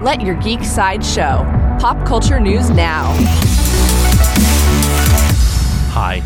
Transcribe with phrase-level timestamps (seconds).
[0.00, 1.44] Let your geek side show.
[1.78, 3.59] Pop culture news now.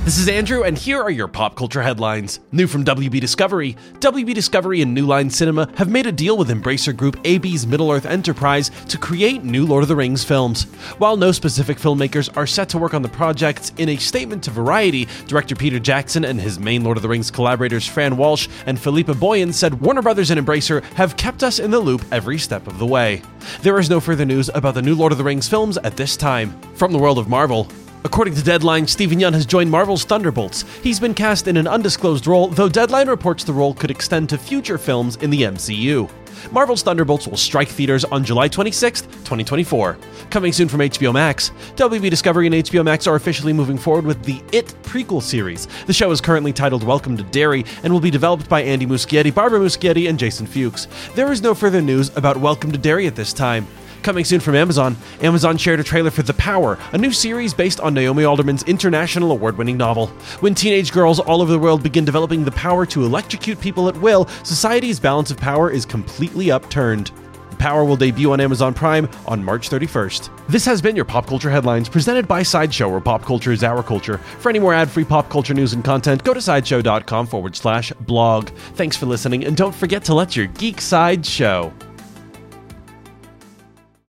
[0.04, 2.40] Hi, this is Andrew, and here are your pop culture headlines.
[2.52, 6.50] New from WB Discovery WB Discovery and New Line Cinema have made a deal with
[6.50, 10.64] Embracer Group AB's Middle Earth Enterprise to create new Lord of the Rings films.
[10.98, 14.50] While no specific filmmakers are set to work on the projects, in a statement to
[14.50, 18.78] Variety, director Peter Jackson and his main Lord of the Rings collaborators Fran Walsh and
[18.78, 22.66] Philippa Boyens said Warner Brothers and Embracer have kept us in the loop every step
[22.66, 23.22] of the way.
[23.62, 26.14] There is no further news about the new Lord of the Rings films at this
[26.14, 26.60] time.
[26.74, 27.68] From the world of Marvel,
[28.06, 30.66] According to Deadline, Steven Yeun has joined Marvel's Thunderbolts.
[30.82, 34.36] He's been cast in an undisclosed role, though Deadline reports the role could extend to
[34.36, 36.10] future films in the MCU.
[36.52, 39.96] Marvel's Thunderbolts will strike theaters on July 26, 2024.
[40.28, 44.22] Coming soon from HBO Max, WB Discovery and HBO Max are officially moving forward with
[44.22, 45.66] the It prequel series.
[45.86, 49.34] The show is currently titled Welcome to Derry and will be developed by Andy Muschietti,
[49.34, 50.88] Barbara Muschietti, and Jason Fuchs.
[51.14, 53.66] There is no further news about Welcome to Derry at this time.
[54.04, 57.80] Coming soon from Amazon, Amazon shared a trailer for The Power, a new series based
[57.80, 60.08] on Naomi Alderman's international award winning novel.
[60.40, 63.96] When teenage girls all over the world begin developing the power to electrocute people at
[63.96, 67.12] will, society's balance of power is completely upturned.
[67.48, 70.28] The Power will debut on Amazon Prime on March 31st.
[70.48, 73.82] This has been your Pop Culture Headlines presented by Sideshow, where pop culture is our
[73.82, 74.18] culture.
[74.18, 77.90] For any more ad free pop culture news and content, go to sideshow.com forward slash
[78.00, 78.50] blog.
[78.74, 81.72] Thanks for listening, and don't forget to let your geek side show.